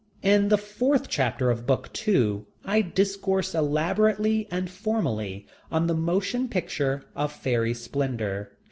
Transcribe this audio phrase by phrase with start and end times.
[0.23, 6.49] In the fourth chapter of book two I discourse elaborately and formally on The Motion
[6.49, 8.51] Picture of Fairy Splendor.